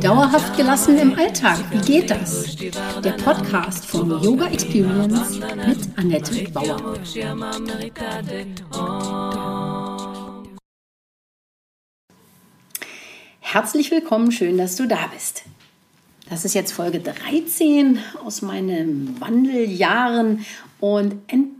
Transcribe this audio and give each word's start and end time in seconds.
Dauerhaft 0.00 0.56
gelassen 0.56 0.96
im 0.96 1.14
Alltag, 1.14 1.58
wie 1.70 1.80
geht 1.80 2.10
das? 2.10 2.56
Der 2.56 3.12
Podcast 3.12 3.84
von 3.84 4.08
Yoga 4.22 4.46
Experience 4.46 5.38
mit 5.38 5.98
Annette 5.98 6.50
Bauer. 6.52 6.98
Herzlich 13.40 13.90
willkommen, 13.90 14.32
schön, 14.32 14.56
dass 14.56 14.76
du 14.76 14.88
da 14.88 15.08
bist. 15.12 15.42
Das 16.30 16.46
ist 16.46 16.54
jetzt 16.54 16.72
Folge 16.72 17.00
13 17.00 17.98
aus 18.24 18.40
meinen 18.40 19.20
Wandeljahren 19.20 20.46
und 20.80 21.16
endlich 21.26 21.57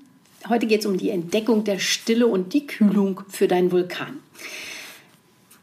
Heute 0.48 0.66
geht 0.66 0.80
es 0.80 0.86
um 0.86 0.96
die 0.96 1.10
Entdeckung 1.10 1.64
der 1.64 1.78
Stille 1.78 2.26
und 2.26 2.54
die 2.54 2.66
Kühlung 2.66 3.20
für 3.28 3.48
deinen 3.48 3.70
Vulkan. 3.70 4.20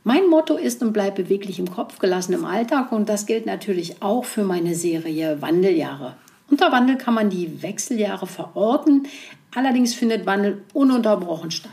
Mein 0.04 0.28
Motto 0.28 0.58
ist 0.58 0.84
und 0.84 0.94
bleibt 0.94 1.16
beweglich 1.16 1.58
im 1.58 1.72
Kopf, 1.72 1.98
gelassen 1.98 2.34
im 2.34 2.46
Alltag 2.46 2.92
und 2.92 3.10
das 3.10 3.26
gilt 3.26 3.48
natürlich 3.48 4.04
auch 4.04 4.26
für 4.26 4.44
meine 4.44 4.76
Serie 4.76 5.42
Wandeljahre. 5.42 6.16
Unter 6.52 6.72
Wandel 6.72 6.98
kann 6.98 7.16
man 7.16 7.32
die 7.32 7.64
Wechseljahre 7.64 8.28
verorten, 8.28 9.08
allerdings 9.56 9.96
findet 9.96 10.28
Wandel 10.28 10.62
ununterbrochen 10.74 11.50
statt. 11.50 11.72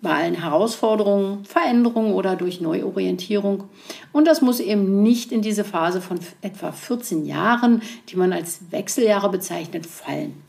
Bei 0.00 0.14
allen 0.14 0.40
Herausforderungen, 0.40 1.44
Veränderungen 1.44 2.14
oder 2.14 2.36
durch 2.36 2.62
Neuorientierung. 2.62 3.64
Und 4.12 4.26
das 4.26 4.40
muss 4.40 4.60
eben 4.60 5.02
nicht 5.02 5.30
in 5.30 5.42
diese 5.42 5.64
Phase 5.64 6.00
von 6.00 6.20
etwa 6.40 6.72
14 6.72 7.26
Jahren, 7.26 7.82
die 8.08 8.16
man 8.16 8.32
als 8.32 8.60
Wechseljahre 8.70 9.28
bezeichnet, 9.28 9.84
fallen. 9.84 10.45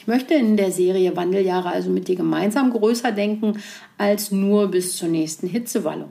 Ich 0.00 0.06
möchte 0.06 0.32
in 0.32 0.56
der 0.56 0.72
Serie 0.72 1.14
Wandeljahre 1.14 1.68
also 1.68 1.90
mit 1.90 2.08
dir 2.08 2.16
gemeinsam 2.16 2.72
größer 2.72 3.12
denken 3.12 3.60
als 3.98 4.32
nur 4.32 4.68
bis 4.68 4.96
zur 4.96 5.10
nächsten 5.10 5.46
Hitzewallung. 5.46 6.08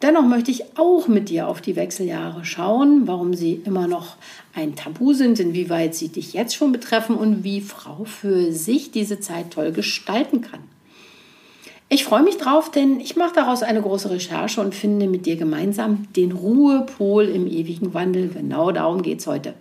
Dennoch 0.00 0.24
möchte 0.24 0.50
ich 0.50 0.78
auch 0.78 1.06
mit 1.06 1.28
dir 1.28 1.46
auf 1.46 1.60
die 1.60 1.76
Wechseljahre 1.76 2.46
schauen, 2.46 3.06
warum 3.06 3.34
sie 3.34 3.60
immer 3.66 3.86
noch 3.86 4.16
ein 4.54 4.76
Tabu 4.76 5.12
sind, 5.12 5.38
inwieweit 5.38 5.94
sie 5.94 6.08
dich 6.08 6.32
jetzt 6.32 6.56
schon 6.56 6.72
betreffen 6.72 7.16
und 7.16 7.44
wie 7.44 7.60
Frau 7.60 8.04
für 8.06 8.50
sich 8.50 8.92
diese 8.92 9.20
Zeit 9.20 9.50
toll 9.50 9.72
gestalten 9.72 10.40
kann. 10.40 10.60
Ich 11.90 12.02
freue 12.02 12.22
mich 12.22 12.38
drauf, 12.38 12.70
denn 12.70 12.98
ich 12.98 13.14
mache 13.14 13.34
daraus 13.34 13.62
eine 13.62 13.82
große 13.82 14.08
Recherche 14.08 14.62
und 14.62 14.74
finde 14.74 15.06
mit 15.06 15.26
dir 15.26 15.36
gemeinsam 15.36 16.08
den 16.16 16.32
Ruhepol 16.32 17.26
im 17.26 17.46
ewigen 17.46 17.92
Wandel. 17.92 18.28
Genau 18.28 18.72
darum 18.72 19.02
geht 19.02 19.20
es 19.20 19.26
heute. 19.26 19.52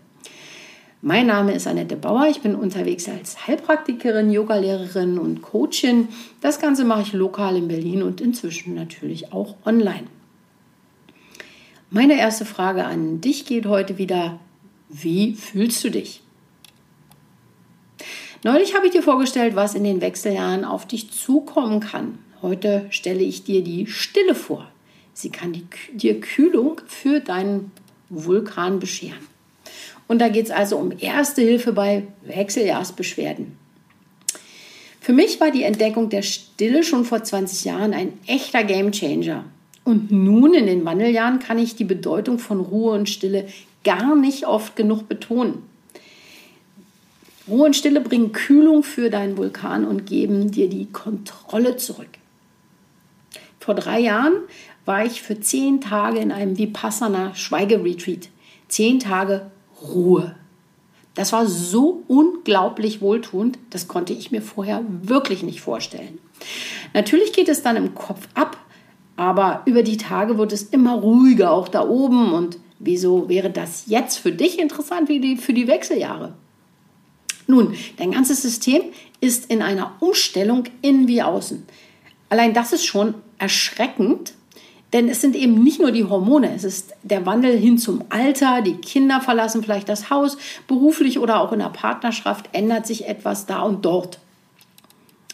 Mein 1.07 1.27
Name 1.27 1.53
ist 1.53 1.67
Annette 1.67 1.97
Bauer. 1.97 2.25
Ich 2.31 2.41
bin 2.41 2.55
unterwegs 2.55 3.07
als 3.07 3.45
Heilpraktikerin, 3.45 4.31
Yogalehrerin 4.31 5.19
und 5.19 5.43
Coachin. 5.43 6.07
Das 6.41 6.59
Ganze 6.59 6.83
mache 6.83 7.03
ich 7.03 7.13
lokal 7.13 7.57
in 7.57 7.67
Berlin 7.67 8.01
und 8.01 8.21
inzwischen 8.21 8.73
natürlich 8.73 9.31
auch 9.31 9.53
online. 9.67 10.05
Meine 11.91 12.17
erste 12.17 12.43
Frage 12.43 12.85
an 12.85 13.21
dich 13.21 13.45
geht 13.45 13.67
heute 13.67 13.99
wieder, 13.99 14.39
wie 14.89 15.35
fühlst 15.35 15.83
du 15.83 15.91
dich? 15.91 16.23
Neulich 18.43 18.73
habe 18.73 18.87
ich 18.87 18.91
dir 18.91 19.03
vorgestellt, 19.03 19.55
was 19.55 19.75
in 19.75 19.83
den 19.83 20.01
Wechseljahren 20.01 20.65
auf 20.65 20.87
dich 20.87 21.11
zukommen 21.11 21.81
kann. 21.81 22.17
Heute 22.41 22.87
stelle 22.89 23.21
ich 23.21 23.43
dir 23.43 23.63
die 23.63 23.85
Stille 23.85 24.33
vor. 24.33 24.71
Sie 25.13 25.29
kann 25.29 25.55
dir 25.93 26.19
Kühlung 26.19 26.81
für 26.87 27.19
deinen 27.19 27.71
Vulkan 28.09 28.79
bescheren. 28.79 29.34
Und 30.07 30.19
da 30.19 30.29
geht 30.29 30.45
es 30.45 30.51
also 30.51 30.77
um 30.77 30.91
Erste 30.99 31.41
Hilfe 31.41 31.73
bei 31.73 32.03
Wechseljahrsbeschwerden. 32.23 33.57
Für 35.01 35.13
mich 35.13 35.39
war 35.39 35.51
die 35.51 35.63
Entdeckung 35.63 36.09
der 36.09 36.23
Stille 36.23 36.83
schon 36.83 37.05
vor 37.05 37.23
20 37.23 37.65
Jahren 37.65 37.93
ein 37.93 38.13
echter 38.25 38.63
Gamechanger. 38.63 39.45
Und 39.83 40.11
nun 40.11 40.55
in 40.55 40.65
den 40.65 40.83
Wandeljahren 40.83 41.39
kann 41.39 41.59
ich 41.59 41.75
die 41.75 41.83
Bedeutung 41.83 42.39
von 42.39 42.59
Ruhe 42.59 42.93
und 42.93 43.07
Stille 43.07 43.47
gar 43.83 44.15
nicht 44.15 44.47
oft 44.47 44.75
genug 44.75 45.07
betonen. 45.07 45.61
Ruhe 47.47 47.67
und 47.67 47.75
Stille 47.75 48.01
bringen 48.01 48.31
Kühlung 48.31 48.81
für 48.81 49.11
deinen 49.11 49.37
Vulkan 49.37 49.85
und 49.85 50.07
geben 50.07 50.49
dir 50.49 50.67
die 50.67 50.87
Kontrolle 50.87 51.77
zurück. 51.77 52.09
Vor 53.59 53.75
drei 53.75 53.99
Jahren 53.99 54.33
war 54.85 55.05
ich 55.05 55.21
für 55.21 55.39
zehn 55.39 55.81
Tage 55.81 56.17
in 56.17 56.31
einem 56.31 56.57
Vipassana 56.57 57.35
Schweigeretreat. 57.35 58.29
Zehn 58.67 58.99
Tage 58.99 59.51
Ruhe. 59.81 60.35
Das 61.15 61.31
war 61.31 61.47
so 61.47 62.03
unglaublich 62.07 63.01
wohltuend, 63.01 63.57
das 63.69 63.87
konnte 63.87 64.13
ich 64.13 64.31
mir 64.31 64.41
vorher 64.41 64.83
wirklich 64.87 65.43
nicht 65.43 65.61
vorstellen. 65.61 66.19
Natürlich 66.93 67.31
geht 67.31 67.47
es 67.47 67.63
dann 67.63 67.77
im 67.77 67.95
Kopf 67.95 68.27
ab, 68.33 68.57
aber 69.15 69.61
über 69.65 69.81
die 69.81 69.97
Tage 69.97 70.37
wird 70.37 70.51
es 70.51 70.63
immer 70.63 70.95
ruhiger, 70.95 71.51
auch 71.51 71.69
da 71.69 71.87
oben. 71.87 72.33
Und 72.33 72.59
wieso 72.79 73.29
wäre 73.29 73.49
das 73.49 73.83
jetzt 73.87 74.17
für 74.17 74.33
dich 74.33 74.59
interessant 74.59 75.07
wie 75.07 75.21
die, 75.21 75.37
für 75.37 75.53
die 75.53 75.67
Wechseljahre? 75.67 76.33
Nun, 77.47 77.75
dein 77.97 78.11
ganzes 78.11 78.41
System 78.41 78.81
ist 79.21 79.49
in 79.49 79.61
einer 79.61 79.93
Umstellung 79.99 80.65
innen 80.81 81.07
wie 81.07 81.21
außen. 81.21 81.65
Allein 82.29 82.53
das 82.53 82.73
ist 82.73 82.85
schon 82.85 83.13
erschreckend, 83.37 84.33
denn 84.95 85.09
es 85.09 85.19
sind 85.19 85.35
eben 85.35 85.61
nicht 85.61 85.81
nur 85.81 85.91
die 85.91 86.05
Hormone, 86.05 86.55
es 86.55 86.63
ist 86.63 86.93
der 87.03 87.25
Wandel 87.25 87.57
hin 87.57 87.77
zum 87.77 88.05
Alter, 88.07 88.61
die 88.61 88.77
Kinder 88.77 89.19
verlassen 89.19 89.61
vielleicht 89.61 89.89
das 89.89 90.09
Haus, 90.09 90.37
beruflich 90.69 91.19
oder 91.19 91.41
auch 91.41 91.51
in 91.51 91.59
der 91.59 91.67
Partnerschaft 91.67 92.47
ändert 92.53 92.87
sich 92.87 93.05
etwas 93.05 93.45
da 93.45 93.59
und 93.59 93.83
dort. 93.83 94.19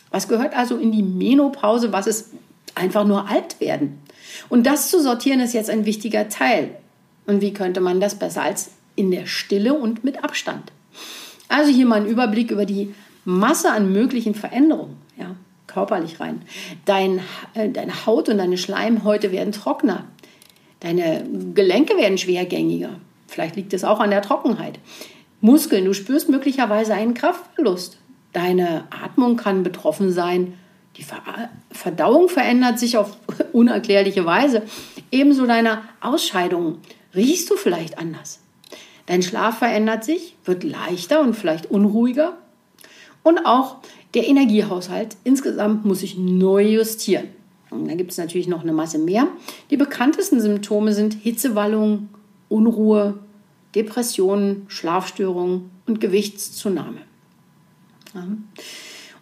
Was 0.09 0.27
gehört 0.27 0.57
also 0.57 0.77
in 0.77 0.91
die 0.91 1.03
Menopause? 1.03 1.94
Was 1.94 2.07
ist 2.07 2.31
einfach 2.73 3.05
nur 3.05 3.29
alt 3.29 3.61
werden? 3.61 3.99
Und 4.49 4.66
das 4.66 4.89
zu 4.89 4.99
sortieren 4.99 5.41
ist 5.41 5.53
jetzt 5.53 5.69
ein 5.69 5.85
wichtiger 5.85 6.28
Teil. 6.28 6.72
Und 7.28 7.41
wie 7.41 7.53
könnte 7.53 7.81
man 7.81 8.01
das 8.01 8.16
besser 8.16 8.41
als 8.41 8.72
in 8.95 9.11
der 9.11 9.28
Stille 9.28 9.75
und 9.75 10.03
mit 10.03 10.23
Abstand? 10.23 10.72
Also 11.49 11.72
hier 11.72 11.85
mal 11.85 12.01
ein 12.01 12.07
Überblick 12.07 12.49
über 12.49 12.66
die 12.66 12.95
Masse 13.25 13.72
an 13.72 13.93
möglichen 13.93 14.33
Veränderungen. 14.33 14.97
Ja 15.19 15.35
körperlich 15.72 16.20
rein. 16.20 16.42
Dein, 16.86 17.20
äh, 17.54 17.70
deine 17.70 18.06
Haut 18.06 18.30
und 18.30 18.38
deine 18.38 18.58
Schleimhäute 18.58 19.32
werden 19.32 19.52
trockener. 19.52 20.06
Deine 20.80 21.26
Gelenke 21.54 21.98
werden 21.98 22.18
schwergängiger. 22.18 23.00
Vielleicht 23.28 23.56
liegt 23.56 23.74
es 23.74 23.84
auch 23.84 24.00
an 24.00 24.09
der 24.09 24.22
Trockenheit. 24.22 24.80
Muskeln, 25.40 25.86
du 25.86 25.94
spürst 25.94 26.30
möglicherweise 26.30 26.94
einen 26.94 27.14
Kraftverlust. 27.14 27.98
Deine 28.34 28.86
Atmung 28.90 29.38
kann 29.38 29.64
betroffen 29.64 30.12
sein. 30.12 30.58
Die 30.98 31.06
Verdauung 31.72 32.30
verändert 32.30 32.80
sich 32.80 32.98
auf 32.98 33.18
unerklärliche 33.53 34.26
Weise. 34.26 34.64
Ebenso 35.12 35.46
deine 35.46 35.84
Ausscheidungen. 36.02 36.80
Riechst 37.16 37.50
du 37.50 37.56
vielleicht 37.56 37.98
anders? 37.98 38.40
Dein 39.06 39.22
Schlaf 39.22 39.59
verändert 39.59 40.03
sich, 40.03 40.36
wird 40.46 40.64
leichter 40.64 41.22
und 41.22 41.34
vielleicht 41.34 41.70
unruhiger. 41.70 42.38
Und 43.24 43.46
auch 43.46 43.78
der 44.13 44.27
Energiehaushalt 44.27 45.16
insgesamt 45.23 45.85
muss 45.85 45.99
sich 45.99 46.17
neu 46.17 46.63
justieren. 46.63 47.29
Und 47.69 47.88
da 47.88 47.95
gibt 47.95 48.11
es 48.11 48.17
natürlich 48.17 48.47
noch 48.47 48.63
eine 48.63 48.73
Masse 48.73 48.99
mehr. 48.99 49.27
Die 49.69 49.77
bekanntesten 49.77 50.41
Symptome 50.41 50.94
sind 50.94 51.13
Hitzewallung, 51.13 52.09
Unruhe, 52.49 53.19
Depressionen, 53.75 54.66
Schlafstörungen 54.67 55.72
und 55.88 56.01
Gewichtszunahme. 56.01 56.97
Ja. 58.13 58.27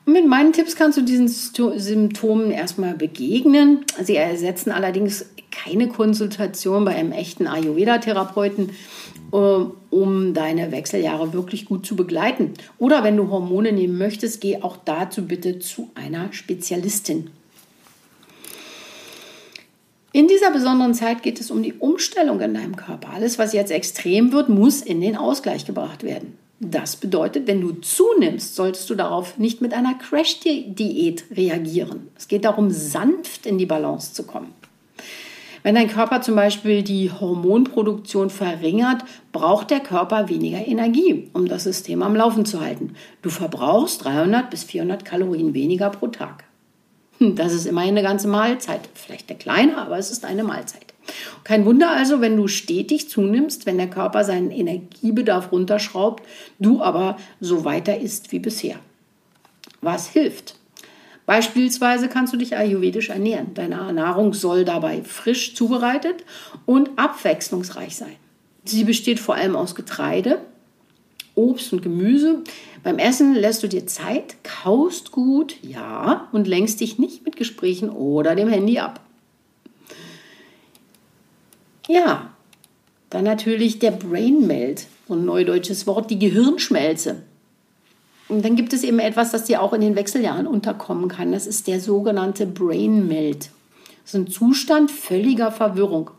Und 0.06 0.14
mit 0.14 0.28
meinen 0.28 0.54
Tipps 0.54 0.76
kannst 0.76 0.98
du 0.98 1.04
diesen 1.04 1.28
Symptomen 1.28 2.50
erstmal 2.50 2.96
begegnen. 2.96 3.86
Sie 4.02 4.16
ersetzen 4.16 4.72
allerdings 4.72 5.26
keine 5.52 5.88
Konsultation 5.88 6.86
bei 6.86 6.96
einem 6.96 7.12
echten 7.12 7.46
Ayurveda-Therapeuten, 7.46 8.72
um 9.32 10.34
deine 10.34 10.72
Wechseljahre 10.72 11.34
wirklich 11.34 11.66
gut 11.66 11.86
zu 11.86 11.96
begleiten. 11.96 12.54
Oder 12.78 13.04
wenn 13.04 13.18
du 13.18 13.30
Hormone 13.30 13.72
nehmen 13.72 13.98
möchtest, 13.98 14.42
geh 14.42 14.62
auch 14.62 14.78
dazu 14.78 15.26
bitte 15.26 15.60
zu 15.60 15.90
einer 15.96 16.32
Spezialistin. 16.34 17.30
In 20.12 20.28
dieser 20.28 20.52
besonderen 20.52 20.96
Zeit 20.96 21.22
geht 21.22 21.40
es 21.40 21.52
um 21.52 21.62
die 21.62 21.74
Umstellung 21.74 22.42
in 22.42 22.56
deinem 22.56 22.76
Körper. 22.76 23.14
Alles, 23.14 23.38
was 23.38 23.54
jetzt 23.54 23.72
extrem 23.72 24.32
wird, 24.32 24.50
muss 24.50 24.82
in 24.82 25.02
den 25.02 25.16
Ausgleich 25.16 25.66
gebracht 25.66 26.04
werden. 26.04 26.38
Das 26.60 26.98
bedeutet, 26.98 27.48
wenn 27.48 27.62
du 27.62 27.72
zunimmst, 27.74 28.56
solltest 28.56 28.90
du 28.90 28.96
darauf 28.96 29.38
nicht 29.38 29.62
mit 29.62 29.74
einer 29.74 29.94
Crash-Diät 29.94 31.26
reagieren. 31.32 32.10
Es 32.18 32.28
geht 32.28 32.44
darum, 32.44 32.70
sanft 32.72 33.46
in 33.46 33.58
die 33.58 33.66
Balance 33.66 34.14
zu 34.14 34.24
kommen. 34.24 34.54
Wenn 35.64 35.76
dein 35.76 35.90
Körper 35.90 36.22
zum 36.22 36.36
Beispiel 36.36 36.84
die 36.84 37.12
Hormonproduktion 37.12 38.30
verringert, 38.30 39.04
braucht 39.32 39.72
der 39.72 39.80
Körper 39.80 40.30
weniger 40.30 40.66
Energie, 40.66 41.30
um 41.34 41.48
das 41.48 41.64
System 41.64 42.02
am 42.02 42.16
Laufen 42.16 42.46
zu 42.46 42.62
halten. 42.62 42.96
Du 43.22 43.30
verbrauchst 43.30 44.06
300 44.06 44.50
bis 44.50 44.64
400 44.64 45.04
Kalorien 45.04 45.54
weniger 45.54 45.90
pro 45.90 46.08
Tag. 46.08 46.46
Hm, 47.20 47.36
das 47.36 47.54
ist 47.54 47.66
immerhin 47.66 47.98
eine 47.98 48.04
ganze 48.04 48.28
Mahlzeit. 48.28 48.90
Vielleicht 48.94 49.30
eine 49.30 49.38
kleine, 49.38 49.78
aber 49.78 49.98
es 49.98 50.12
ist 50.12 50.26
eine 50.26 50.44
Mahlzeit. 50.44 50.94
Kein 51.44 51.66
Wunder 51.66 51.92
also, 51.92 52.22
wenn 52.22 52.38
du 52.38 52.48
stetig 52.48 53.10
zunimmst, 53.10 53.66
wenn 53.66 53.78
der 53.78 53.90
Körper 53.90 54.24
seinen 54.24 54.52
Energiebedarf 54.52 55.52
runterschraubt, 55.52 56.24
du 56.60 56.82
aber 56.82 57.18
so 57.40 57.66
weiter 57.66 57.98
isst 57.98 58.32
wie 58.32 58.40
bisher. 58.40 58.76
Was 59.82 60.08
hilft? 60.10 60.59
Beispielsweise 61.30 62.10
kannst 62.10 62.34
du 62.34 62.38
dich 62.38 62.58
ayurvedisch 62.58 63.10
ernähren. 63.10 63.54
Deine 63.54 63.94
Nahrung 63.94 64.34
soll 64.34 64.66
dabei 64.66 65.04
frisch 65.04 65.54
zubereitet 65.54 66.26
und 66.66 66.90
abwechslungsreich 66.96 67.96
sein. 67.96 68.16
Sie 68.66 68.84
besteht 68.84 69.20
vor 69.20 69.36
allem 69.36 69.56
aus 69.56 69.76
Getreide, 69.76 70.42
Obst 71.36 71.72
und 71.72 71.84
Gemüse. 71.84 72.42
Beim 72.82 72.98
Essen 72.98 73.36
lässt 73.36 73.62
du 73.62 73.68
dir 73.68 73.86
Zeit, 73.86 74.38
kaust 74.42 75.12
gut, 75.12 75.58
ja, 75.62 76.28
und 76.32 76.48
lenkst 76.48 76.82
dich 76.82 76.98
nicht 76.98 77.24
mit 77.24 77.36
Gesprächen 77.36 77.92
oder 77.92 78.34
dem 78.34 78.50
Handy 78.50 78.80
ab. 78.80 79.00
Ja, 81.88 82.32
dann 83.12 83.26
natürlich 83.26 83.78
der 83.78 83.92
Brain 83.92 84.48
Melt, 84.48 84.88
ein 85.08 85.26
neudeutsches 85.26 85.86
Wort, 85.86 86.10
die 86.10 86.18
Gehirnschmelze. 86.18 87.22
Und 88.30 88.46
dann 88.46 88.56
gibt 88.56 88.74
es 88.74 88.84
eben 88.84 89.00
etwas, 89.00 89.32
das 89.32 89.46
dir 89.46 89.62
auch 89.62 89.74
in 89.74 89.82
den 89.82 89.96
Wechseljahren 89.96 90.48
unterkommen 90.48 91.10
kann. 91.10 91.32
Das 91.32 91.48
ist 91.48 91.68
der 91.68 91.80
sogenannte 91.80 92.46
Brain 92.46 93.08
Melt. 93.08 93.50
Das 94.04 94.14
ist 94.14 94.16
ein 94.16 94.28
Zustand 94.28 94.92
völliger 94.92 95.52
Verwirrung. 95.52 96.12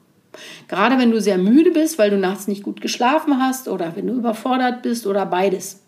Gerade 0.69 0.99
wenn 0.99 1.13
du 1.13 1.21
sehr 1.21 1.39
müde 1.39 1.71
bist, 1.71 1.99
weil 1.99 2.11
du 2.11 2.19
nachts 2.19 2.49
nicht 2.49 2.63
gut 2.63 2.81
geschlafen 2.81 3.41
hast 3.41 3.69
oder 3.69 3.97
wenn 3.97 4.09
du 4.09 4.15
überfordert 4.15 4.83
bist 4.83 5.07
oder 5.07 5.25
beides. 5.25 5.81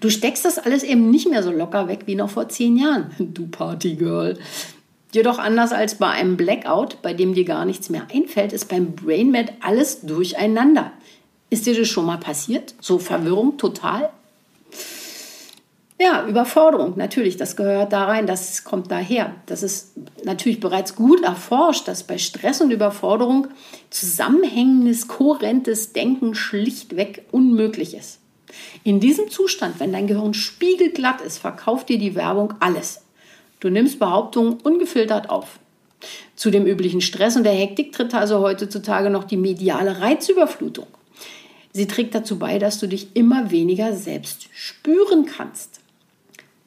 Du 0.00 0.08
steckst 0.08 0.44
das 0.44 0.58
alles 0.58 0.82
eben 0.82 1.10
nicht 1.10 1.28
mehr 1.28 1.42
so 1.42 1.50
locker 1.50 1.88
weg 1.88 2.00
wie 2.06 2.14
noch 2.14 2.30
vor 2.30 2.48
zehn 2.48 2.76
Jahren, 2.76 3.10
du 3.18 3.48
Partygirl. 3.48 4.38
Jedoch 5.12 5.40
anders 5.40 5.72
als 5.72 5.96
bei 5.96 6.08
einem 6.08 6.36
Blackout, 6.36 7.02
bei 7.02 7.12
dem 7.12 7.34
dir 7.34 7.44
gar 7.44 7.64
nichts 7.64 7.90
mehr 7.90 8.06
einfällt, 8.12 8.52
ist 8.52 8.68
beim 8.68 8.92
Brainmat 8.92 9.52
alles 9.60 10.02
durcheinander. 10.02 10.92
Ist 11.50 11.66
dir 11.66 11.76
das 11.76 11.88
schon 11.88 12.06
mal 12.06 12.18
passiert? 12.18 12.74
So 12.80 13.00
Verwirrung 13.00 13.58
total? 13.58 14.10
Ja, 16.02 16.26
Überforderung, 16.26 16.94
natürlich, 16.96 17.36
das 17.36 17.56
gehört 17.56 17.92
da 17.92 18.06
rein, 18.06 18.26
das 18.26 18.64
kommt 18.64 18.90
daher. 18.90 19.34
Das 19.44 19.62
ist 19.62 19.92
natürlich 20.24 20.58
bereits 20.58 20.96
gut 20.96 21.22
erforscht, 21.22 21.86
dass 21.88 22.04
bei 22.04 22.16
Stress 22.16 22.62
und 22.62 22.70
Überforderung 22.70 23.48
zusammenhängendes, 23.90 25.08
kohärentes 25.08 25.92
Denken 25.92 26.34
schlichtweg 26.34 27.26
unmöglich 27.32 27.94
ist. 27.94 28.18
In 28.82 28.98
diesem 28.98 29.28
Zustand, 29.28 29.78
wenn 29.78 29.92
dein 29.92 30.06
Gehirn 30.06 30.32
spiegelglatt 30.32 31.20
ist, 31.20 31.36
verkauft 31.36 31.90
dir 31.90 31.98
die 31.98 32.14
Werbung 32.14 32.54
alles. 32.60 33.02
Du 33.60 33.68
nimmst 33.68 33.98
Behauptungen 33.98 34.54
ungefiltert 34.54 35.28
auf. 35.28 35.58
Zu 36.34 36.50
dem 36.50 36.64
üblichen 36.64 37.02
Stress 37.02 37.36
und 37.36 37.44
der 37.44 37.52
Hektik 37.52 37.92
tritt 37.92 38.14
also 38.14 38.40
heutzutage 38.40 39.10
noch 39.10 39.24
die 39.24 39.36
mediale 39.36 40.00
Reizüberflutung. 40.00 40.86
Sie 41.74 41.86
trägt 41.86 42.14
dazu 42.14 42.38
bei, 42.38 42.58
dass 42.58 42.80
du 42.80 42.86
dich 42.86 43.08
immer 43.12 43.50
weniger 43.50 43.94
selbst 43.94 44.48
spüren 44.54 45.26
kannst. 45.26 45.80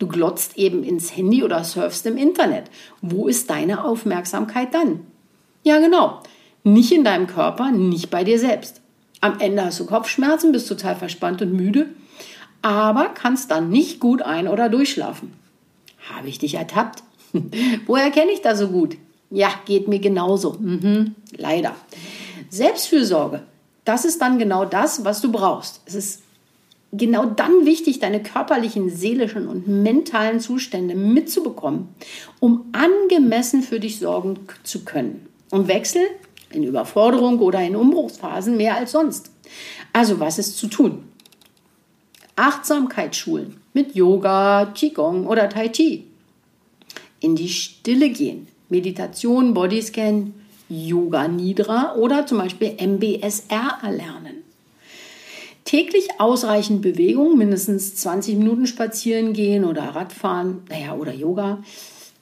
Du 0.04 0.10
glotzt 0.10 0.58
eben 0.58 0.84
ins 0.84 1.16
Handy 1.16 1.46
oder 1.46 1.64
surfst 1.64 2.06
im 2.06 2.18
Internet. 2.18 2.66
Wo 3.02 3.30
ist 3.30 3.50
deine 3.50 3.86
Aufmerksamkeit 3.86 4.74
dann? 4.74 5.08
Ja, 5.64 5.80
genau. 5.80 6.20
Nicht 6.66 6.92
in 6.92 7.06
deinem 7.06 7.26
Körper, 7.26 7.72
nicht 7.72 8.10
bei 8.10 8.26
dir 8.26 8.38
selbst. 8.38 8.82
Am 9.22 9.40
Ende 9.40 9.64
hast 9.64 9.80
du 9.80 9.86
Kopfschmerzen, 9.86 10.52
bist 10.52 10.68
total 10.68 10.98
verspannt 10.98 11.42
und 11.42 11.54
müde, 11.54 11.88
aber 12.62 13.12
kannst 13.14 13.50
dann 13.50 13.70
nicht 13.70 14.02
gut 14.02 14.22
ein- 14.22 14.50
oder 14.50 14.68
durchschlafen. 14.68 15.32
Habe 16.14 16.28
ich 16.28 16.38
dich 16.38 16.56
ertappt? 16.56 17.02
Woher 17.86 18.12
kenne 18.12 18.34
ich 18.34 18.42
das 18.42 18.60
so 18.60 18.68
gut? 18.68 18.98
Ja, 19.30 19.52
geht 19.64 19.88
mir 19.88 20.00
genauso. 20.00 20.58
Mhm, 20.60 21.16
leider. 21.32 21.78
Selbstfürsorge, 22.50 23.44
das 23.86 24.04
ist 24.04 24.22
dann 24.22 24.38
genau 24.38 24.66
das, 24.66 25.06
was 25.06 25.22
du 25.22 25.32
brauchst. 25.32 25.80
Es 25.86 25.96
ist 25.96 26.24
genau 26.94 27.26
dann 27.26 27.66
wichtig, 27.66 28.00
deine 28.00 28.22
körperlichen, 28.22 28.90
seelischen 28.90 29.48
und 29.48 29.68
mentalen 29.68 30.40
Zustände 30.40 30.96
mitzubekommen, 30.96 31.90
um 32.40 32.66
angemessen 32.72 33.64
für 33.64 33.80
dich 33.80 34.00
sorgen 34.00 34.40
zu 34.64 34.86
können. 34.86 35.28
Und 35.50 35.68
Wechsel 35.68 36.04
in 36.52 36.64
Überforderung 36.64 37.40
oder 37.40 37.62
in 37.62 37.76
Umbruchsphasen 37.76 38.56
mehr 38.58 38.78
als 38.78 38.92
sonst. 38.92 39.32
Also 39.92 40.20
was 40.20 40.40
ist 40.40 40.58
zu 40.58 40.68
tun? 40.68 41.04
Achtsamkeitsschulen 42.36 43.58
mit 43.74 43.96
Yoga, 43.96 44.72
Qigong 44.74 45.28
oder 45.28 45.50
Tai 45.50 45.70
Chi. 45.70 46.06
In 47.20 47.36
die 47.36 47.50
Stille 47.50 48.10
gehen, 48.10 48.48
Meditation, 48.70 49.54
Bodyscan, 49.54 50.34
Yoga 50.70 51.28
Nidra 51.28 51.96
oder 51.96 52.26
zum 52.26 52.40
Beispiel 52.40 52.76
MBSR 52.80 53.80
erlernen 53.84 54.43
täglich 55.66 56.20
ausreichend 56.20 56.82
Bewegung, 56.82 57.38
mindestens 57.38 57.96
20 57.96 58.38
Minuten 58.38 58.68
spazieren 58.68 59.34
gehen 59.34 59.66
oder 59.66 59.84
Radfahren, 59.84 60.62
naja, 60.70 60.96
oder 60.96 61.14
Yoga, 61.14 61.64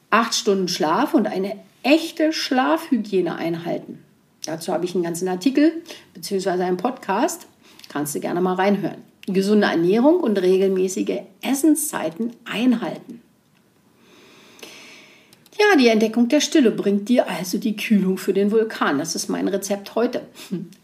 acht 0.09 0.33
Stunden 0.33 0.67
Schlaf 0.67 1.13
und 1.13 1.27
eine 1.27 1.57
echte 1.83 2.33
Schlafhygiene 2.33 3.35
einhalten. 3.35 4.03
Dazu 4.45 4.73
habe 4.73 4.85
ich 4.85 4.95
einen 4.95 5.03
ganzen 5.03 5.27
Artikel 5.27 5.83
bzw. 6.13 6.49
einen 6.49 6.77
Podcast. 6.77 7.47
Kannst 7.89 8.15
du 8.15 8.19
gerne 8.19 8.41
mal 8.41 8.55
reinhören. 8.55 9.03
Gesunde 9.27 9.67
Ernährung 9.67 10.19
und 10.19 10.41
regelmäßige 10.41 11.21
Essenszeiten 11.41 12.31
einhalten. 12.45 13.21
Ja, 15.61 15.77
die 15.77 15.89
Entdeckung 15.89 16.27
der 16.27 16.41
Stille 16.41 16.71
bringt 16.71 17.07
dir 17.07 17.29
also 17.29 17.59
die 17.59 17.75
Kühlung 17.75 18.17
für 18.17 18.33
den 18.33 18.49
Vulkan. 18.49 18.97
Das 18.97 19.13
ist 19.13 19.29
mein 19.29 19.47
Rezept 19.47 19.93
heute. 19.93 20.23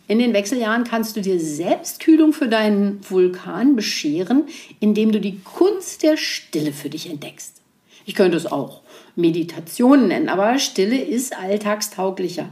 In 0.08 0.20
den 0.20 0.34
Wechseljahren 0.34 0.84
kannst 0.84 1.16
du 1.16 1.22
dir 1.22 1.40
selbst 1.40 2.00
Kühlung 2.00 2.32
für 2.32 2.48
deinen 2.48 3.00
Vulkan 3.10 3.76
bescheren, 3.76 4.44
indem 4.80 5.12
du 5.12 5.20
die 5.20 5.40
Kunst 5.40 6.04
der 6.04 6.16
Stille 6.16 6.74
für 6.74 6.92
dich 6.92 7.10
entdeckst. 7.10 7.60
Ich 8.06 8.14
könnte 8.14 8.38
es 8.38 8.46
auch 8.46 8.84
Meditation 9.16 10.10
nennen, 10.10 10.30
aber 10.30 10.60
Stille 10.60 11.02
ist 11.02 11.36
alltagstauglicher. 11.36 12.50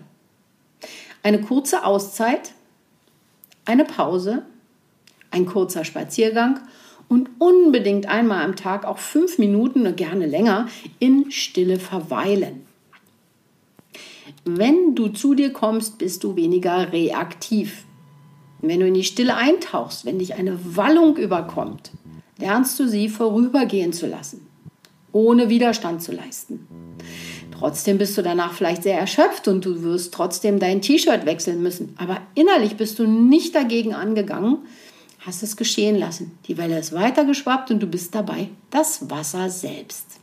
Eine 1.21 1.41
kurze 1.41 1.85
Auszeit, 1.85 2.53
eine 3.65 3.85
Pause, 3.85 4.41
ein 5.29 5.45
kurzer 5.45 5.85
Spaziergang 5.85 6.59
und 7.07 7.29
unbedingt 7.39 8.07
einmal 8.07 8.43
am 8.43 8.55
Tag 8.55 8.85
auch 8.85 8.97
fünf 8.97 9.37
Minuten, 9.37 9.95
gerne 9.95 10.25
länger, 10.25 10.67
in 10.99 11.31
Stille 11.31 11.79
verweilen. 11.79 12.61
Wenn 14.43 14.95
du 14.95 15.09
zu 15.09 15.33
dir 15.33 15.51
kommst, 15.51 15.97
bist 15.97 16.23
du 16.23 16.35
weniger 16.35 16.91
reaktiv. 16.91 17.83
Wenn 18.61 18.79
du 18.79 18.87
in 18.87 18.93
die 18.93 19.03
Stille 19.03 19.35
eintauchst, 19.35 20.05
wenn 20.05 20.19
dich 20.19 20.35
eine 20.35 20.57
Wallung 20.75 21.17
überkommt, 21.17 21.91
lernst 22.37 22.79
du 22.79 22.87
sie 22.87 23.09
vorübergehen 23.09 23.93
zu 23.93 24.07
lassen, 24.07 24.47
ohne 25.11 25.49
Widerstand 25.49 26.01
zu 26.01 26.11
leisten. 26.11 26.67
Trotzdem 27.51 27.97
bist 27.97 28.17
du 28.17 28.21
danach 28.21 28.53
vielleicht 28.53 28.83
sehr 28.83 28.99
erschöpft 28.99 29.47
und 29.47 29.65
du 29.65 29.81
wirst 29.83 30.13
trotzdem 30.13 30.59
dein 30.59 30.81
T-Shirt 30.81 31.25
wechseln 31.25 31.63
müssen. 31.63 31.95
Aber 31.97 32.19
innerlich 32.33 32.75
bist 32.75 32.99
du 32.99 33.07
nicht 33.07 33.55
dagegen 33.55 33.93
angegangen, 33.93 34.57
hast 35.25 35.43
es 35.43 35.57
geschehen 35.57 35.95
lassen. 35.95 36.37
Die 36.47 36.57
Welle 36.57 36.77
ist 36.77 36.93
weitergeschwappt 36.93 37.71
und 37.71 37.79
du 37.79 37.87
bist 37.87 38.13
dabei 38.13 38.49
das 38.69 39.09
Wasser 39.09 39.49
selbst. 39.49 40.19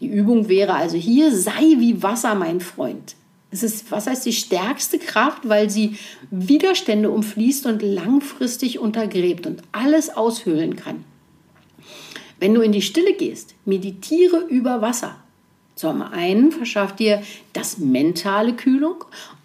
Die 0.00 0.06
Übung 0.06 0.48
wäre 0.48 0.74
also 0.74 0.96
hier, 0.96 1.34
sei 1.34 1.60
wie 1.78 2.02
Wasser, 2.02 2.34
mein 2.34 2.60
Freund. 2.60 3.16
Es 3.50 3.62
ist, 3.62 3.90
Wasser 3.90 4.12
ist 4.12 4.24
die 4.24 4.32
stärkste 4.32 4.98
Kraft, 4.98 5.48
weil 5.48 5.68
sie 5.68 5.96
Widerstände 6.30 7.10
umfließt 7.10 7.66
und 7.66 7.82
langfristig 7.82 8.78
untergräbt 8.78 9.46
und 9.46 9.62
alles 9.72 10.16
aushöhlen 10.16 10.76
kann. 10.76 11.04
Wenn 12.40 12.54
du 12.54 12.62
in 12.62 12.72
die 12.72 12.82
Stille 12.82 13.14
gehst, 13.14 13.54
meditiere 13.64 14.38
über 14.48 14.80
Wasser. 14.80 15.16
Zum 15.74 16.02
einen 16.02 16.50
verschafft 16.50 16.98
dir 16.98 17.22
das 17.52 17.78
mentale 17.78 18.54
Kühlung 18.54 19.04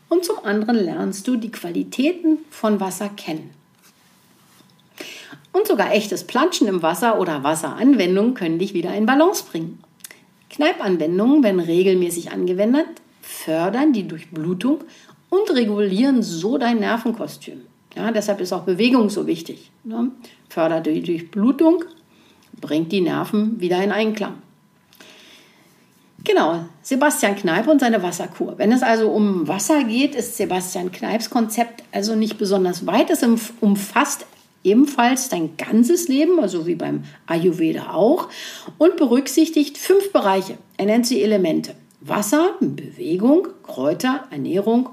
und 0.09 0.23
zum 0.23 0.39
anderen 0.43 0.77
lernst 0.77 1.27
du 1.27 1.35
die 1.35 1.51
Qualitäten 1.51 2.39
von 2.49 2.79
Wasser 2.79 3.09
kennen. 3.09 3.51
Und 5.57 5.65
sogar 5.65 5.91
echtes 5.91 6.23
Planschen 6.23 6.67
im 6.67 6.83
Wasser 6.83 7.19
oder 7.19 7.43
Wasseranwendungen 7.43 8.35
können 8.35 8.59
dich 8.59 8.75
wieder 8.75 8.93
in 8.93 9.07
Balance 9.07 9.43
bringen. 9.49 9.79
Kneipanwendungen, 10.51 11.41
wenn 11.41 11.59
regelmäßig 11.59 12.31
angewendet, 12.31 12.85
fördern 13.23 13.91
die 13.91 14.07
Durchblutung 14.07 14.83
und 15.29 15.49
regulieren 15.49 16.21
so 16.21 16.59
dein 16.59 16.79
Nervenkostüm. 16.79 17.61
Ja, 17.95 18.11
deshalb 18.11 18.39
ist 18.39 18.53
auch 18.53 18.63
Bewegung 18.63 19.09
so 19.09 19.25
wichtig. 19.25 19.71
Ne? 19.83 20.11
Fördert 20.47 20.85
die 20.85 21.01
Durchblutung, 21.01 21.83
bringt 22.61 22.91
die 22.91 23.01
Nerven 23.01 23.59
wieder 23.59 23.83
in 23.83 23.91
Einklang. 23.91 24.35
Genau, 26.23 26.65
Sebastian 26.83 27.35
Kneip 27.35 27.67
und 27.67 27.79
seine 27.79 28.03
Wasserkur. 28.03 28.55
Wenn 28.57 28.71
es 28.71 28.83
also 28.83 29.09
um 29.09 29.47
Wasser 29.47 29.83
geht, 29.85 30.13
ist 30.13 30.37
Sebastian 30.37 30.91
Kneips 30.91 31.31
Konzept 31.31 31.83
also 31.91 32.15
nicht 32.15 32.37
besonders 32.37 32.85
weit. 32.85 33.09
Es 33.09 33.25
umfasst 33.59 34.27
ebenfalls 34.63 35.29
dein 35.29 35.57
ganzes 35.57 36.07
Leben, 36.07 36.39
also 36.39 36.67
wie 36.67 36.75
beim 36.75 37.03
Ayurveda 37.25 37.93
auch, 37.93 38.29
und 38.77 38.97
berücksichtigt 38.97 39.77
fünf 39.77 40.11
Bereiche. 40.11 40.57
Er 40.77 40.85
nennt 40.85 41.07
sie 41.07 41.21
Elemente. 41.21 41.75
Wasser, 42.01 42.55
Bewegung, 42.59 43.47
Kräuter, 43.63 44.25
Ernährung 44.29 44.89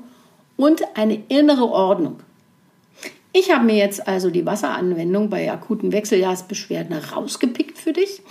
und 0.56 0.82
eine 0.96 1.22
innere 1.28 1.68
Ordnung. 1.68 2.20
Ich 3.32 3.52
habe 3.52 3.64
mir 3.64 3.76
jetzt 3.76 4.06
also 4.06 4.30
die 4.30 4.46
Wasseranwendung 4.46 5.28
bei 5.28 5.50
akuten 5.50 5.92
Wechseljahrsbeschwerden 5.92 6.96
rausgepickt 6.96 7.78
für 7.78 7.92
dich. 7.92 8.22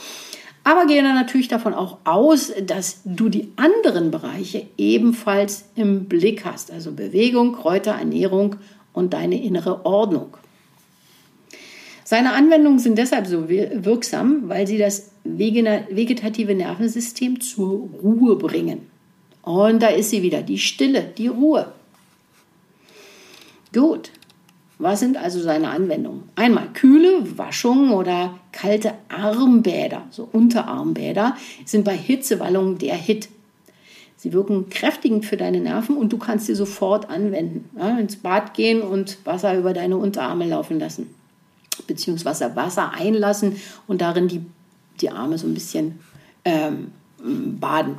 Aber 0.64 0.86
gehe 0.86 1.04
dann 1.04 1.16
natürlich 1.16 1.50
davon 1.50 1.74
auch 1.74 1.98
aus, 2.06 2.54
dass 2.66 3.02
du 3.04 3.28
die 3.28 3.52
anderen 3.58 4.12
Bereiche 4.12 4.66
ebenfalls 4.78 5.66
im 5.76 6.06
Blick 6.06 6.46
hast. 6.46 6.72
Also 6.72 6.94
Bewegung, 6.94 7.54
Kräuter, 7.54 7.92
Ernährung 7.92 8.56
und 8.94 9.14
deine 9.14 9.44
innere 9.44 9.86
Ordnung. 9.86 10.38
Seine 12.06 12.34
Anwendungen 12.34 12.80
sind 12.80 12.98
deshalb 12.98 13.28
so 13.28 13.50
wirksam, 13.50 14.50
weil 14.50 14.68
sie 14.68 14.78
das 14.78 15.12
vegetative 15.24 16.54
Nervensystem 16.54 17.40
zur 17.40 17.90
Ruhe 18.04 18.36
bringen. 18.36 18.88
Und 19.42 19.82
da 19.82 19.88
ist 19.88 20.10
sie 20.10 20.22
wieder, 20.22 20.42
die 20.42 20.58
Stille, 20.58 21.04
die 21.18 21.28
Ruhe. 21.28 21.72
Gut, 23.74 24.12
was 24.80 25.00
sind 25.00 25.18
also 25.18 25.40
seine 25.40 25.70
Anwendungen? 25.70 26.24
Einmal 26.36 26.70
kühle 26.74 27.38
Waschungen 27.38 27.92
oder 27.92 28.38
kalte 28.52 28.94
Armbäder, 29.10 30.04
so 30.10 30.28
Unterarmbäder, 30.32 31.38
sind 31.66 31.86
bei 31.86 31.96
Hitzewallungen 31.96 32.78
der 32.78 32.96
Hit. 32.96 33.30
Sie 34.18 34.32
wirken 34.32 34.70
kräftigend 34.70 35.26
für 35.26 35.38
deine 35.38 35.60
Nerven 35.60 35.98
und 35.98 36.14
du 36.14 36.18
kannst 36.18 36.46
sie 36.48 36.56
sofort 36.56 37.10
anwenden. 37.10 37.70
Ja, 37.78 37.98
ins 37.98 38.18
Bad 38.18 38.54
gehen 38.54 38.82
und 38.82 39.18
Wasser 39.26 39.58
über 39.58 39.74
deine 39.74 39.98
Unterarme 39.98 40.46
laufen 40.46 40.80
lassen. 40.80 41.14
Beziehungsweise 41.88 42.56
Wasser 42.56 42.92
einlassen 42.94 43.58
und 43.88 44.02
darin 44.02 44.28
die, 44.28 44.42
die 45.02 45.10
Arme 45.10 45.38
so 45.38 45.48
ein 45.48 45.54
bisschen 45.54 46.00
ähm, 46.46 46.92
baden. 47.18 47.98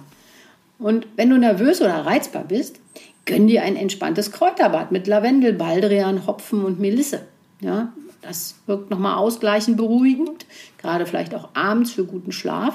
Und 0.79 1.07
wenn 1.17 1.31
du 1.31 1.39
nervös 1.39 1.81
oder 1.81 2.05
reizbar 2.05 2.45
bist, 2.45 2.81
gönn 3.25 3.47
dir 3.47 3.63
ein 3.63 3.77
entspanntes 3.77 4.33
Kräuterbad 4.33 4.93
mit 4.93 5.07
Lavendel, 5.07 5.53
Baldrian, 5.53 6.27
Hopfen 6.27 6.65
und 6.65 6.81
Melisse. 6.81 7.23
Ja, 7.61 7.93
das 8.25 8.57
wirkt 8.67 8.91
nochmal 8.91 9.17
ausgleichend 9.17 9.77
beruhigend, 9.77 10.47
gerade 10.79 11.07
vielleicht 11.07 11.35
auch 11.35 11.51
abends 11.55 11.93
für 11.93 12.05
guten 12.05 12.33
Schlaf. 12.33 12.75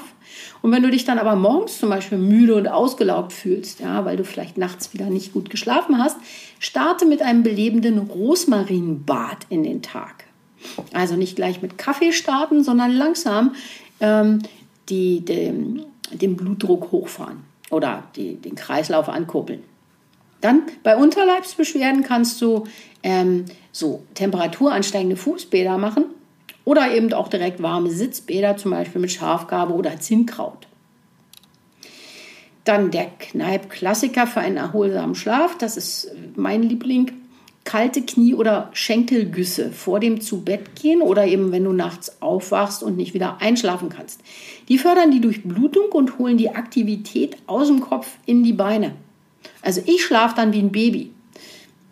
Und 0.62 0.72
wenn 0.72 0.82
du 0.82 0.90
dich 0.90 1.04
dann 1.04 1.18
aber 1.18 1.34
morgens 1.34 1.78
zum 1.78 1.88
Beispiel 1.88 2.18
müde 2.18 2.54
und 2.54 2.68
ausgelaugt 2.68 3.32
fühlst, 3.32 3.80
ja, 3.80 4.04
weil 4.04 4.16
du 4.16 4.24
vielleicht 4.24 4.58
nachts 4.58 4.94
wieder 4.94 5.10
nicht 5.10 5.32
gut 5.32 5.50
geschlafen 5.50 5.98
hast, 5.98 6.16
starte 6.58 7.04
mit 7.04 7.20
einem 7.20 7.42
belebenden 7.42 7.98
Rosmarinbad 7.98 9.46
in 9.48 9.64
den 9.64 9.82
Tag. 9.82 10.24
Also 10.92 11.16
nicht 11.16 11.36
gleich 11.36 11.62
mit 11.62 11.78
Kaffee 11.78 12.12
starten, 12.12 12.62
sondern 12.64 12.92
langsam 12.92 13.54
ähm, 14.00 14.40
die, 14.88 15.24
den, 15.24 15.84
den 16.12 16.36
Blutdruck 16.36 16.92
hochfahren 16.92 17.44
oder 17.70 18.04
die, 18.16 18.36
den 18.36 18.54
Kreislauf 18.54 19.08
ankurbeln. 19.08 19.62
Dann 20.40 20.62
bei 20.82 20.96
Unterleibsbeschwerden 20.96 22.02
kannst 22.02 22.40
du 22.40 22.64
ähm, 23.02 23.44
so 23.72 24.02
temperaturansteigende 24.14 25.16
Fußbäder 25.16 25.78
machen 25.78 26.04
oder 26.64 26.94
eben 26.94 27.12
auch 27.12 27.28
direkt 27.28 27.62
warme 27.62 27.90
Sitzbäder, 27.90 28.56
zum 28.56 28.70
Beispiel 28.72 29.00
mit 29.00 29.12
Schafgarbe 29.12 29.74
oder 29.74 29.98
Zinnkraut. 30.00 30.66
Dann 32.64 32.90
der 32.90 33.06
Kneipp-Klassiker 33.06 34.26
für 34.26 34.40
einen 34.40 34.56
erholsamen 34.56 35.14
Schlaf, 35.14 35.56
das 35.58 35.76
ist 35.76 36.10
mein 36.36 36.62
Liebling. 36.62 37.12
Kalte 37.64 38.02
Knie- 38.02 38.34
oder 38.34 38.70
Schenkelgüsse 38.72 39.70
vor 39.70 40.00
dem 40.00 40.20
Zubettgehen 40.20 41.02
oder 41.02 41.26
eben 41.26 41.52
wenn 41.52 41.64
du 41.64 41.72
nachts 41.72 42.20
aufwachst 42.20 42.82
und 42.82 42.96
nicht 42.96 43.14
wieder 43.14 43.40
einschlafen 43.40 43.90
kannst. 43.90 44.20
Die 44.68 44.78
fördern 44.78 45.10
die 45.10 45.20
Durchblutung 45.20 45.92
und 45.92 46.18
holen 46.18 46.38
die 46.38 46.50
Aktivität 46.50 47.36
aus 47.46 47.68
dem 47.68 47.80
Kopf 47.80 48.08
in 48.26 48.42
die 48.42 48.54
Beine. 48.54 48.92
Also 49.62 49.82
ich 49.86 50.04
schlafe 50.04 50.36
dann 50.36 50.52
wie 50.52 50.60
ein 50.60 50.72
Baby. 50.72 51.12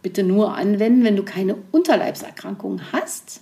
Bitte 0.03 0.23
nur 0.23 0.55
anwenden, 0.55 1.05
wenn 1.05 1.17
du 1.17 1.23
keine 1.23 1.57
Unterleibserkrankungen 1.71 2.93
hast. 2.93 3.41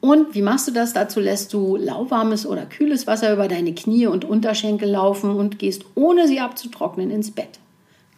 Und 0.00 0.34
wie 0.34 0.42
machst 0.42 0.66
du 0.66 0.72
das? 0.72 0.94
Dazu 0.94 1.20
lässt 1.20 1.52
du 1.52 1.76
lauwarmes 1.76 2.44
oder 2.44 2.66
kühles 2.66 3.06
Wasser 3.06 3.32
über 3.32 3.46
deine 3.46 3.72
Knie 3.72 4.06
und 4.06 4.24
Unterschenkel 4.24 4.90
laufen 4.90 5.30
und 5.30 5.60
gehst 5.60 5.84
ohne 5.94 6.26
sie 6.26 6.40
abzutrocknen 6.40 7.12
ins 7.12 7.30
Bett. 7.30 7.60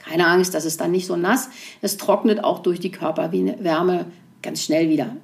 Keine 0.04 0.26
Angst, 0.26 0.54
das 0.54 0.64
ist 0.64 0.80
dann 0.80 0.90
nicht 0.90 1.06
so 1.06 1.16
nass. 1.16 1.48
Es 1.80 1.96
trocknet 1.96 2.44
auch 2.44 2.60
durch 2.60 2.80
die 2.80 2.90
Körperwärme 2.90 4.06
ganz 4.42 4.62
schnell 4.62 4.88
wieder. 4.90 5.16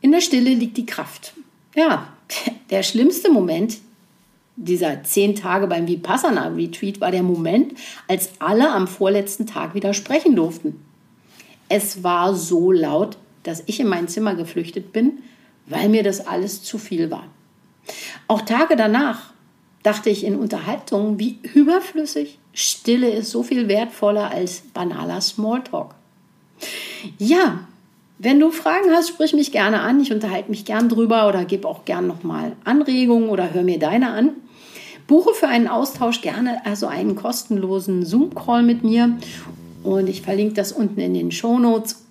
In 0.00 0.10
der 0.10 0.20
Stille 0.20 0.50
liegt 0.50 0.76
die 0.76 0.86
Kraft. 0.86 1.34
Ja, 1.74 2.08
der 2.70 2.82
schlimmste 2.82 3.30
Moment 3.30 3.78
dieser 4.56 5.02
zehn 5.02 5.34
Tage 5.34 5.66
beim 5.66 5.88
Vipassana 5.88 6.48
Retreat 6.48 7.00
war 7.00 7.10
der 7.10 7.22
Moment, 7.22 7.72
als 8.08 8.30
alle 8.38 8.70
am 8.70 8.86
vorletzten 8.86 9.46
Tag 9.46 9.74
wieder 9.74 9.94
sprechen 9.94 10.36
durften. 10.36 10.84
Es 11.68 12.02
war 12.02 12.34
so 12.34 12.70
laut, 12.70 13.16
dass 13.44 13.62
ich 13.66 13.80
in 13.80 13.88
mein 13.88 14.08
Zimmer 14.08 14.34
geflüchtet 14.34 14.92
bin, 14.92 15.20
weil 15.66 15.88
mir 15.88 16.02
das 16.02 16.26
alles 16.26 16.62
zu 16.62 16.78
viel 16.78 17.10
war. 17.10 17.24
Auch 18.28 18.42
Tage 18.42 18.76
danach 18.76 19.32
dachte 19.82 20.10
ich 20.10 20.24
in 20.24 20.36
Unterhaltungen, 20.36 21.18
wie 21.18 21.38
überflüssig 21.54 22.38
Stille 22.52 23.10
ist 23.10 23.30
so 23.30 23.42
viel 23.42 23.68
wertvoller 23.68 24.30
als 24.30 24.62
banaler 24.74 25.20
Smalltalk. 25.20 25.94
Ja, 27.18 27.66
wenn 28.18 28.38
du 28.38 28.50
Fragen 28.50 28.90
hast, 28.90 29.08
sprich 29.08 29.32
mich 29.32 29.52
gerne 29.52 29.80
an. 29.80 30.00
Ich 30.00 30.12
unterhalte 30.12 30.50
mich 30.50 30.64
gern 30.64 30.88
drüber 30.88 31.28
oder 31.28 31.44
gebe 31.44 31.66
auch 31.66 31.84
gern 31.84 32.06
nochmal 32.06 32.52
Anregungen 32.64 33.28
oder 33.28 33.52
hör 33.52 33.62
mir 33.62 33.78
deine 33.78 34.10
an. 34.10 34.30
Buche 35.06 35.34
für 35.34 35.48
einen 35.48 35.66
Austausch 35.66 36.20
gerne 36.20 36.64
also 36.64 36.86
einen 36.86 37.16
kostenlosen 37.16 38.04
Zoom-Call 38.04 38.62
mit 38.62 38.84
mir 38.84 39.18
und 39.82 40.08
ich 40.08 40.22
verlinke 40.22 40.54
das 40.54 40.72
unten 40.72 41.00
in 41.00 41.14
den 41.14 41.32
Show 41.32 41.58
Notes. 41.58 42.04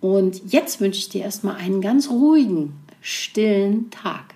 Und 0.00 0.52
jetzt 0.52 0.80
wünsche 0.80 0.98
ich 0.98 1.08
dir 1.08 1.22
erstmal 1.22 1.56
einen 1.56 1.80
ganz 1.80 2.10
ruhigen, 2.10 2.74
stillen 3.00 3.90
Tag. 3.90 4.35